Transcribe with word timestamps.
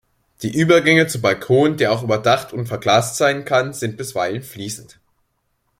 Die 0.41 0.57
Übergänge 0.57 1.05
zum 1.05 1.21
Balkon, 1.21 1.77
der 1.77 1.91
auch 1.91 2.01
überdacht 2.01 2.53
und 2.53 2.65
verglast 2.65 3.17
sein 3.17 3.45
kann, 3.45 3.71
sind 3.71 3.97
bisweilen 3.97 4.41
fließend. 4.41 4.99